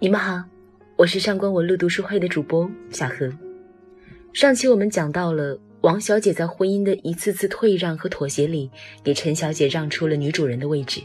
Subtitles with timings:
[0.00, 0.44] 你们好，
[0.94, 3.28] 我是上官文路读书会的主播小何。
[4.32, 8.70] 上期我们讲到了王小姐在婚姻的一次次退让和妥协里，
[9.02, 11.02] 给陈小姐让出了女主人的位置。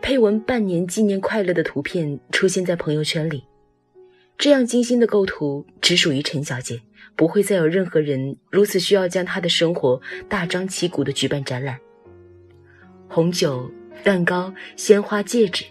[0.00, 3.42] 配文“半年纪念快乐”的图片出现在朋友圈里，
[4.38, 6.80] 这样精心的构图只属于陈小姐，
[7.16, 11.76] 不会再有任何人如此需要将她的生活大张旗鼓的举办展览。
[13.08, 13.68] 红酒、
[14.04, 15.64] 蛋糕、鲜花、戒指。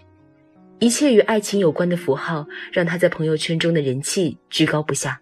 [0.78, 5.20] 一切与爱情有关的符号，让他在朋友圈中的人气居高不下。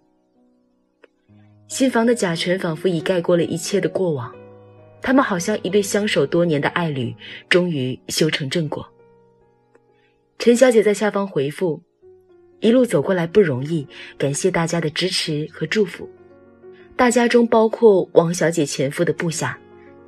[1.68, 4.34] 新房的甲醛仿佛已盖过了一切的过往，
[5.00, 7.14] 他们好像一对相守多年的爱侣，
[7.48, 8.86] 终于修成正果。
[10.38, 11.80] 陈小姐在下方回复
[12.60, 13.86] ：“一路走过来不容易，
[14.18, 16.08] 感谢大家的支持和祝福。”
[16.96, 19.58] 大家中包括王小姐前夫的部下，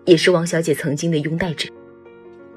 [0.04, 1.68] 也是王小姐曾经的拥戴者。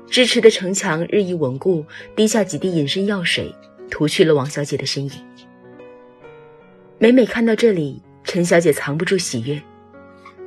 [0.09, 3.53] 支持的城墙日益稳固，滴下几滴隐身药水，
[3.89, 5.11] 涂去了王小姐的身影。
[6.97, 9.61] 每每看到这里，陈小姐藏不住喜悦，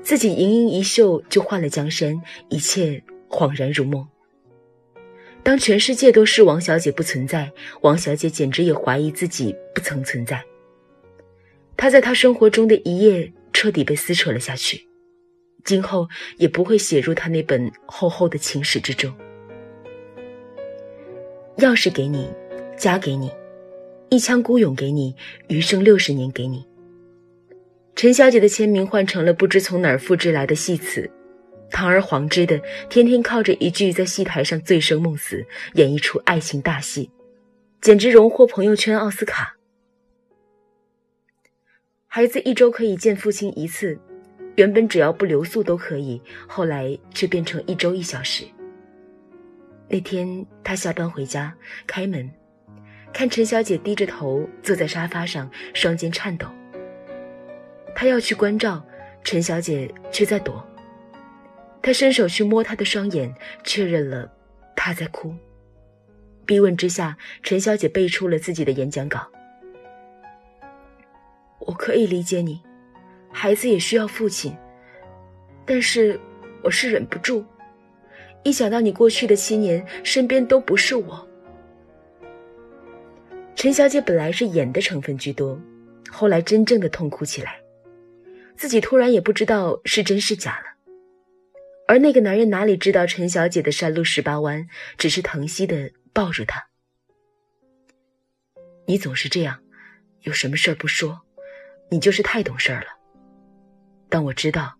[0.02, 4.06] 自己盈盈一袖就换了江山，一切恍然如梦。
[5.44, 10.42] 当全世界都是王小姐不存在，王小姐简直也怀疑自己不曾存在。
[11.76, 14.86] 她在她生活中的一页彻底被撕扯了下去，
[15.64, 19.12] 今后也不会写入她那本厚厚的情史之中。
[21.58, 22.28] 钥匙给你，
[22.76, 23.30] 家给你，
[24.08, 25.14] 一腔孤勇给你，
[25.48, 26.66] 余生六十年给你。
[27.94, 31.08] 陈小姐的签名换成了不知从哪儿复制来的戏词，
[31.70, 35.44] 堂而皇之的，天天靠着一句在戏台上醉生梦死，
[35.74, 37.10] 演绎出爱情大戏，
[37.82, 39.56] 简直荣获朋友圈奥斯卡。
[42.06, 43.98] 孩子一周可以见父亲一次，
[44.56, 48.44] 原本只要不留宿都可以，后来却变成一周一小时。
[49.92, 51.54] 那天，他下班回家，
[51.86, 52.30] 开门，
[53.12, 56.46] 看陈小姐低着头坐在沙发上，双肩颤抖。
[57.94, 58.82] 他要去关照，
[59.22, 60.66] 陈小姐却在躲。
[61.82, 64.32] 他伸手去摸她的双眼，确认了
[64.74, 65.34] 她在哭。
[66.46, 69.30] 逼问之下，陈小姐背出了自己的演讲稿
[71.60, 72.62] ：“我可以理解你，
[73.30, 74.56] 孩子也需要父亲，
[75.66, 76.18] 但是
[76.62, 77.44] 我是忍不住。”
[78.44, 81.28] 一想到你过去的七年身边都不是我，
[83.54, 85.60] 陈小姐本来是演的成分居多，
[86.10, 87.60] 后来真正的痛哭起来，
[88.56, 90.66] 自己突然也不知道是真是假了。
[91.86, 94.66] 而那个男人哪里知道陈小姐的山路十八弯，
[94.98, 96.66] 只是疼惜的抱住她。
[98.86, 99.60] 你总是这样，
[100.22, 101.20] 有什么事儿不说，
[101.90, 102.86] 你就是太懂事儿了。
[104.08, 104.74] 但我知道，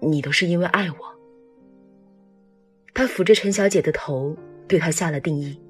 [0.00, 1.13] 你都是因为爱我。
[2.94, 4.36] 他抚着陈小姐的头，
[4.68, 5.60] 对她下了定义。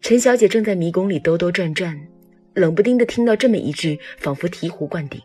[0.00, 2.08] 陈小姐正在迷宫里兜兜转转，
[2.54, 5.20] 冷不丁的听到这么一句，仿佛醍醐灌顶。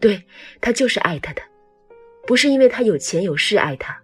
[0.00, 0.22] 对
[0.60, 1.42] 他就是爱他的，
[2.26, 3.98] 不是因为他有钱有势爱他，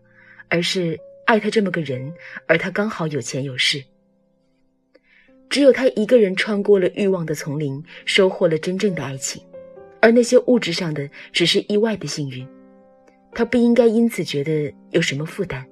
[0.48, 2.12] 而是爱他这么个人，
[2.46, 3.82] 而他刚好有钱有势。
[5.48, 9.42] 只有他一个人穿过了欲望的丛林，收获了真正的爱情，
[10.00, 12.46] 而那些物质上的只是意外的幸运。
[13.32, 15.64] 他不应该因此觉得有什么负担。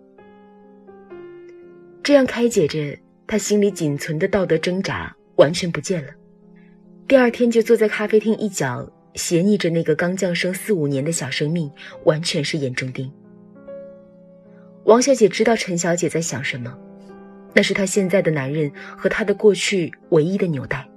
[2.02, 2.96] 这样开解着
[3.26, 6.12] 他心里仅存的道德挣扎，完全不见了。
[7.06, 11.70] 第二天就坐在咖啡厅一角，斜睨着那个刚降生四五年的小生命，
[12.04, 13.10] 完全是眼中钉。
[14.84, 16.74] 王小姐知道陈小姐在想什么，
[17.54, 20.88] 那是她现在的男人和她的过去唯一的纽带，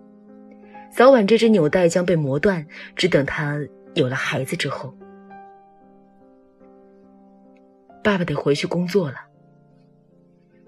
[0.96, 3.60] 早晚这只纽带将被磨断，只等她
[3.96, 4.96] 有了孩子之后。
[8.04, 9.18] 爸爸得回去工作了。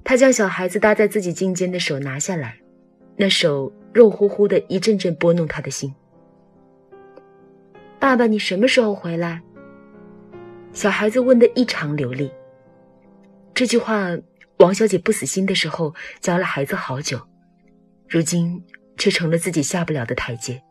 [0.04, 2.60] 他将小孩子搭在自己颈间的手拿下来，
[3.16, 5.94] 那手肉乎乎的，一阵阵拨弄他的心。
[8.00, 9.42] 爸爸，你什么时候回来？
[10.74, 12.30] 小孩子问的异常流利。
[13.54, 14.10] 这句话，
[14.58, 17.22] 王小姐不死心的时候教了孩子好久，
[18.10, 18.62] 如今
[18.98, 20.62] 却成了自己下不了的台阶。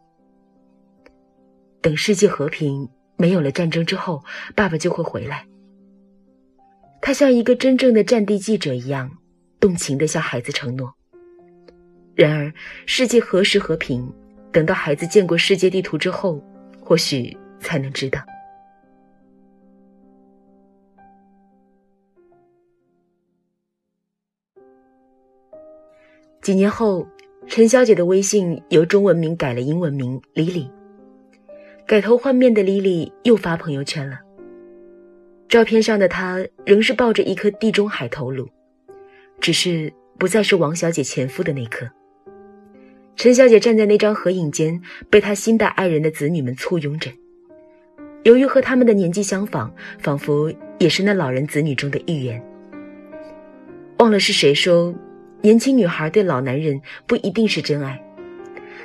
[1.81, 4.23] 等世界和平，没有了战争之后，
[4.55, 5.47] 爸爸就会回来。
[7.05, 9.11] 他像一个真正的战地记者一样，
[9.59, 10.95] 动情地向孩子承诺。
[12.15, 12.55] 然而，
[12.87, 14.09] 世界何时和平？
[14.53, 16.41] 等到孩子见过世界地图之后，
[16.81, 18.21] 或许才能知道。
[26.41, 27.05] 几年后，
[27.49, 30.71] 陈小姐的微信由中文名改了英文名 Lily。
[31.85, 34.21] 改头换面的 Lily 又发朋友圈了。
[35.53, 38.49] 照片上的她仍是抱着一颗地中海头颅，
[39.39, 41.87] 只是不再是王小姐前夫的那颗。
[43.17, 47.11] 陈小姐站在那张合影间，被她新的爱人的子女们簇拥着。
[48.23, 52.43] 由于和他们的年纪相仿，仿佛也是那老人子女中的一员。
[53.99, 54.95] 忘了是谁说，
[55.43, 58.03] 年轻女孩对老男人不一定是真爱，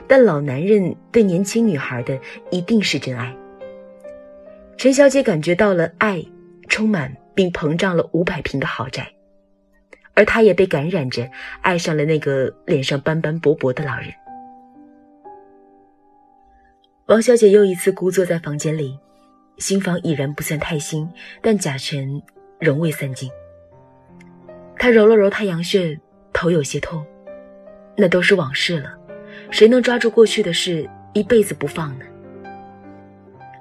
[0.05, 2.19] 但老男人对年轻女孩的
[2.51, 3.33] 一定是真爱。
[4.75, 6.21] 陈小姐感觉到了爱，
[6.67, 9.11] 充满并膨胀了五百平的豪宅，
[10.13, 11.29] 而他也被感染着，
[11.61, 14.13] 爱上了那个脸上斑斑驳驳的老人。
[17.07, 18.99] 王小姐又一次孤坐在房间里。
[19.57, 21.09] 新房已然不算太新，
[21.41, 22.21] 但甲醛
[22.59, 23.27] 仍未散尽。
[24.77, 25.99] 她揉了揉太阳穴，
[26.31, 27.03] 头有些痛。
[27.95, 28.95] 那都是往事了，
[29.49, 32.05] 谁能抓住过去的事一辈子不放呢？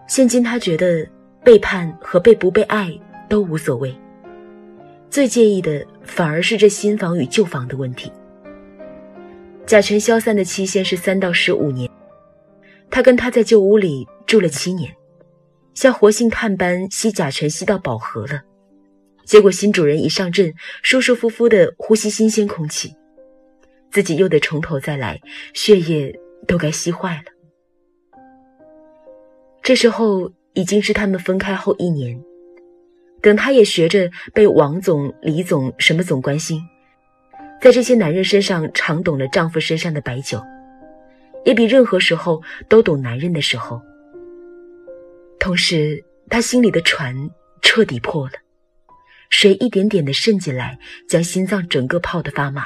[0.07, 1.09] 现今他觉得
[1.47, 2.91] 背叛和被不被爱
[3.29, 3.97] 都无所谓，
[5.09, 8.11] 最介意的反而是这新房与旧房的问题。
[9.65, 11.89] 甲醛消散的期限是三到十五年，
[12.91, 14.93] 他跟他在旧屋里住了七年。
[15.73, 18.43] 像活性炭般吸甲醛吸到饱和了，
[19.25, 20.53] 结果新主人一上阵，
[20.83, 22.93] 舒舒服服的呼吸新鲜空气，
[23.93, 25.21] 自己又得从头再来，
[25.55, 26.13] 血液
[26.49, 28.19] 都该吸坏了。
[29.63, 32.19] 这时候已经是他们分开后一年，
[33.21, 36.61] 等他也学着被王总、李总什么总关心，
[37.61, 40.43] 在这些男人身上尝懂了丈夫身上的白酒，
[41.45, 43.83] 也比任何时候都懂男人的时候。
[45.39, 47.15] 同时，他心里的船
[47.61, 48.33] 彻底破了，
[49.29, 52.65] 水一点点的渗进来，将心脏整个泡得发麻。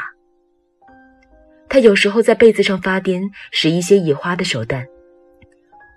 [1.69, 4.87] 他有时候在被子上发癫，使一些野花的手段。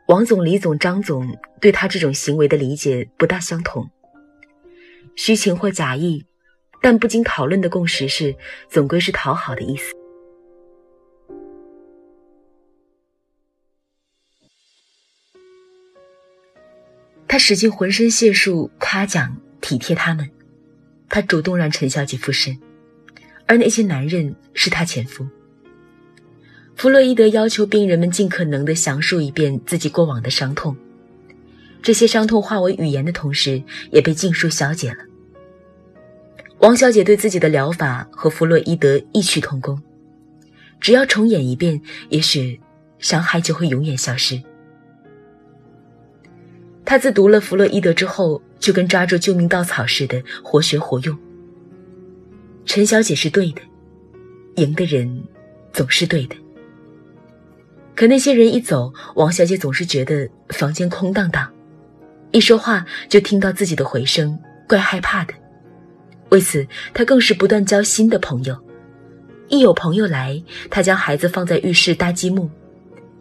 [0.08, 3.90] 王总、李总、张总对他这种行为的理解不大相同，
[5.16, 6.26] 虚情或假意，
[6.82, 8.36] 但不经讨论的共识是，
[8.70, 9.94] 总归是讨好的意思。
[17.26, 20.30] 他使尽浑身解数夸奖体贴他们，
[21.08, 22.60] 他主动让陈小姐附身，
[23.48, 25.26] 而那些男人是他前夫。
[26.76, 30.76] 弗洛伊德要求病人们尽可能地详述一遍自己过往的伤痛，
[31.82, 33.62] 这些伤痛化为语言的同时，
[33.92, 34.98] 也被尽数消解了。
[36.60, 39.82] 王小姐对自己的疗法和弗洛伊德异曲同工，
[40.80, 42.60] 只要重演一遍，也许
[43.00, 44.42] 伤害就会永远消失。
[46.84, 51.18] 他自读了弗洛伊德之后，就跟抓住救命稻草似的，活学活用。
[52.66, 53.62] 陈小姐是对的，
[54.56, 55.24] 赢的人
[55.72, 56.36] 总是对的。
[57.96, 61.48] 可那些人一走，王小姐总是觉得房间空荡荡，
[62.32, 64.38] 一说话就听到自己的回声，
[64.68, 65.34] 怪害怕的。
[66.30, 68.58] 为此，她更是不断交新的朋友。
[69.48, 70.42] 一有朋友来，
[70.72, 72.50] 她将孩子放在浴室搭积木，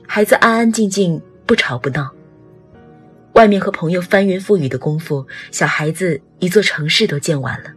[0.06, 2.10] 孩子安安静静，不吵不闹。
[3.34, 7.70] 外面和朋友翻云覆雨的功夫，小孩子一座城市都见完了。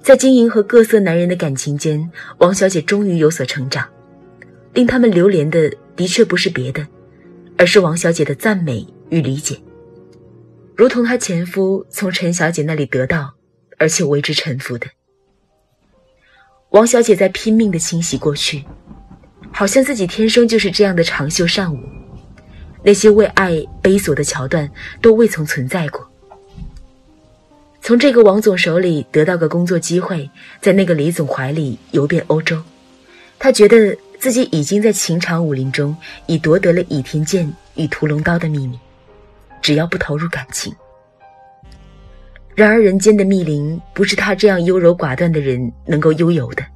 [0.00, 3.86] 在经营和各色男人的感情间，王小姐终于有所成长。
[4.74, 6.86] 令他们流连的，的确不是别的，
[7.56, 9.58] 而是王小姐的赞美与理解，
[10.76, 13.34] 如同她前夫从陈小姐那里得到，
[13.78, 14.86] 而且为之臣服的。
[16.70, 18.64] 王小姐在拼命地清洗过去，
[19.50, 21.78] 好像自己天生就是这样的长袖善舞。
[22.84, 24.70] 那些为爱悲索的桥段
[25.02, 26.08] 都未曾存在过。
[27.80, 32.62] 从这个王总手里得到个工作机会，在那个李总怀里游遍欧洲，
[33.38, 35.96] 他觉得自己已经在情场武林中
[36.26, 38.78] 已夺得了倚天剑与屠龙刀的秘密，
[39.62, 40.74] 只要不投入感情。
[42.54, 46.66] 然而人间的密林不是他这样优柔寡断的人能够悠游的，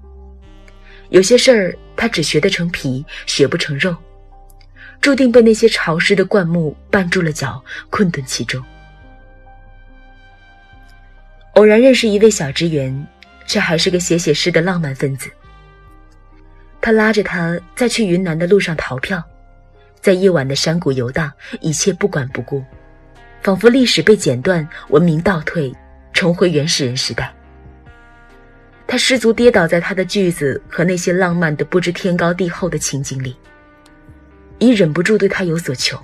[1.08, 3.94] 有些事儿他只学得成皮，学不成肉。
[5.00, 8.62] 注定被那些潮湿的灌木绊住了脚，困顿其中。
[11.54, 13.04] 偶然认识一位小职员，
[13.48, 15.28] 却还是个写写诗的浪漫分子。
[16.82, 19.22] 他拉着他在去云南的路上逃票，
[20.00, 22.62] 在夜晚的山谷游荡，一切不管不顾，
[23.40, 25.72] 仿佛历史被剪断，文明倒退，
[26.12, 27.32] 重回原始人时代。
[28.86, 33.36] 他失足跌倒在他的句子和那些浪漫的不知天高地厚的情景里。
[34.58, 35.98] 已忍不住对他有所求。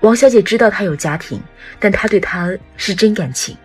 [0.00, 1.40] 王小姐知道他有家庭，
[1.80, 3.56] 但她对他是真感情，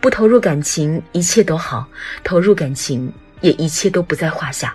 [0.00, 1.86] 不投入感情一切都好，
[2.24, 4.74] 投入感情也一切都不在话下。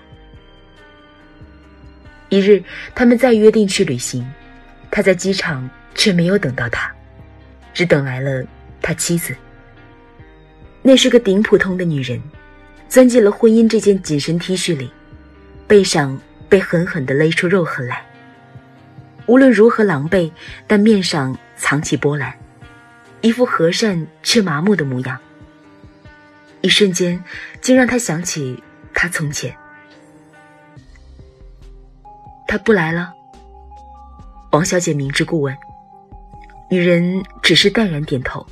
[2.33, 2.63] 一日，
[2.95, 4.27] 他们再约定去旅行，
[4.89, 6.91] 他在机场却没有等到他，
[7.75, 8.43] 只等来了
[8.81, 9.35] 他妻子。
[10.81, 12.19] 那是个顶普通的女人，
[12.89, 14.91] 钻进了婚姻这件紧身 T 恤里，
[15.67, 18.03] 背上被狠狠地勒出肉痕来。
[19.27, 20.31] 无论如何狼狈，
[20.65, 22.33] 但面上藏起波澜，
[23.21, 25.19] 一副和善却麻木的模样。
[26.61, 27.23] 一瞬间，
[27.61, 29.55] 竟让他想起他从前。
[32.53, 33.12] 他不来了。
[34.51, 35.57] 王小姐明知故问，
[36.69, 38.45] 女人只是淡然点头。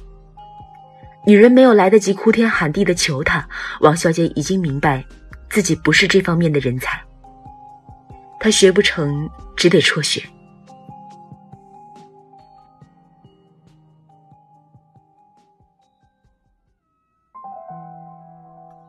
[1.23, 3.47] 女人没有来得及哭天喊地的求他，
[3.81, 5.05] 王小姐已经明白，
[5.51, 6.99] 自己不是这方面的人才。
[8.39, 10.23] 她学不成，只得辍学。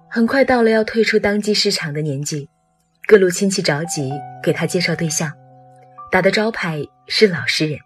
[0.08, 2.48] 很快到了要退出当季市场的年纪，
[3.06, 5.32] 各路亲戚着急给他介绍对象，
[6.10, 7.78] 打的招牌是老实人。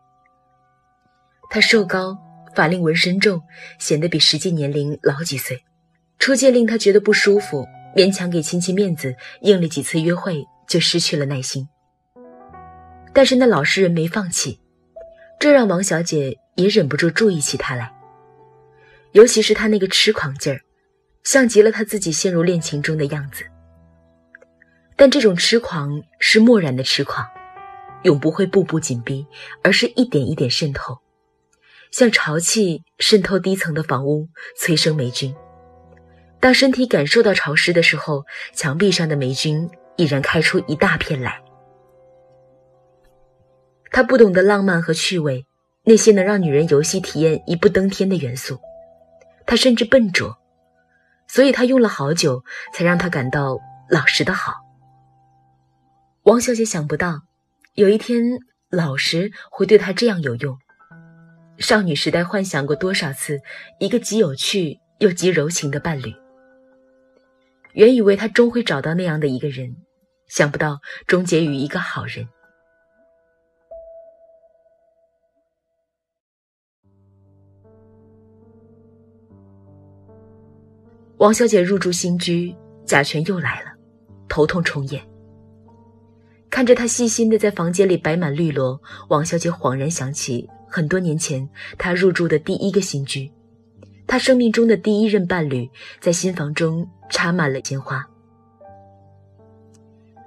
[1.51, 2.17] 他瘦高。
[2.55, 3.43] 法令纹深重，
[3.79, 5.63] 显得比实际年龄老几岁。
[6.19, 11.69] 初见令他觉得不舒服，勉强给亲戚面子，应了几次约会，就失去了耐心。
[13.13, 14.59] 但是那老实人没放弃，
[15.39, 17.93] 这让王小姐也忍不住注意起他来。
[19.13, 20.59] 尤其是他那个痴狂劲儿，
[21.25, 23.45] 像极了他自己陷入恋情中的样子。
[24.97, 27.27] 但这种痴狂是漠然的痴狂，
[28.03, 29.27] 永不会步步紧逼，
[29.63, 30.99] 而是一点一点渗透。
[31.91, 35.35] 像潮气渗透低层的房屋，催生霉菌。
[36.41, 41.43] 当身体感受到潮湿的时候，墙壁上的霉菌已然开出一大片来。
[43.91, 45.47] 他不懂得浪漫和趣味，
[45.85, 48.59] 那些能让女人游戏体验一步登天的元素。
[49.47, 50.37] 他甚至笨拙，
[51.29, 52.43] 所以他用了好久
[52.75, 54.66] 才让他感到老实的好。
[56.27, 57.23] 王小姐想不到，
[57.75, 58.21] 有一天
[58.69, 60.59] 老实会对她这样有用。
[61.59, 63.41] 少女时代幻想过多少次
[63.79, 66.13] 一个极有趣又极柔情的伴侣，
[67.75, 69.77] 原以为她终会找到那样的一个人，
[70.27, 72.29] 想不到终结于一个好人。
[81.19, 82.53] 王小姐入住新居，
[82.85, 83.71] 甲醛又来了，
[84.29, 85.16] 头痛重演。
[86.57, 90.49] 看着他细心的在房间里摆满绿萝，王小姐恍然想起。
[90.67, 91.47] 很多年前，
[91.77, 93.31] 他入住的第一个新居，
[94.07, 95.71] 他生命中的第一任伴侣，
[96.01, 98.03] 在新房中插满了鲜花。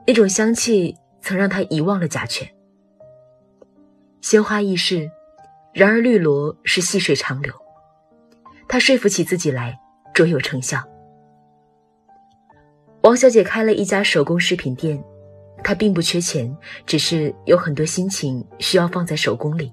[0.05, 2.47] 那种香气曾让他遗忘了甲醛。
[4.21, 5.09] 鲜花易逝，
[5.73, 7.51] 然而绿萝是细水长流。
[8.67, 9.79] 他说服起自己来，
[10.13, 10.79] 卓有成效。
[13.01, 15.03] 王小姐开了一家手工饰品店，
[15.63, 19.71] 他并不缺钱，只是有很多心情需要放在手工里。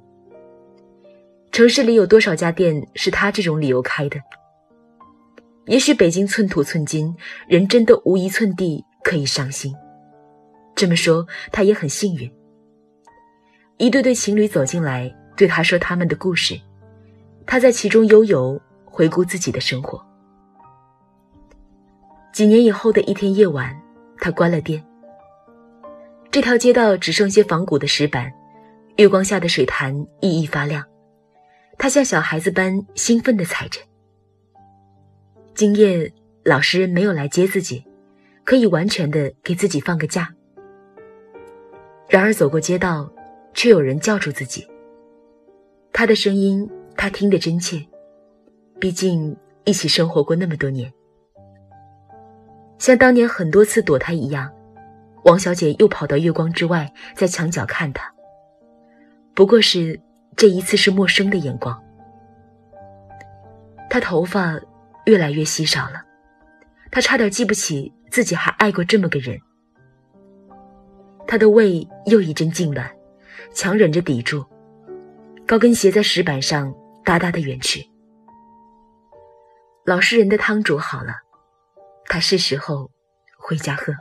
[1.52, 4.20] 城市里有多少家店是他这种理由开的？
[5.66, 7.14] 也许北京寸土寸金，
[7.48, 9.74] 人真的无一寸地可以伤心。
[10.74, 12.30] 这么说，他也很幸运。
[13.78, 16.60] 一对对情侣走进来，对他说他们的故事，
[17.46, 20.00] 他在其中悠游，回顾自己的生活。
[22.32, 23.74] 几年以后的一天夜晚，
[24.18, 24.84] 他关了店。
[26.36, 28.30] 这条街道只剩些仿古的石板，
[28.96, 30.84] 月光下的水潭熠熠发亮。
[31.78, 33.80] 他像小孩子般兴奋地踩着。
[35.54, 36.12] 今夜
[36.44, 37.82] 老师没有来接自己，
[38.44, 40.28] 可以完全的给自己放个假。
[42.06, 43.10] 然而走过街道，
[43.54, 44.68] 却有人叫住自己。
[45.90, 47.82] 他的声音，他听得真切，
[48.78, 50.92] 毕竟一起生活过那么多年。
[52.76, 54.52] 像当年很多次躲他一样，
[55.26, 58.12] 王小姐又跑到月光之外，在墙角看他。
[59.34, 60.00] 不过是。
[60.36, 61.82] 这一次是陌生的眼光。
[63.88, 64.60] 他头发
[65.06, 66.04] 越来越稀少了，
[66.90, 69.40] 他差点记不起自己还爱过这么个人。
[71.26, 72.86] 他的胃又一阵痉挛，
[73.54, 74.44] 强忍着抵住，
[75.46, 76.70] 高跟鞋在石板上
[77.02, 77.88] 哒哒的远去。
[79.86, 81.14] 老实人的汤煮好了，
[82.10, 82.90] 他是时候
[83.38, 83.94] 回家喝。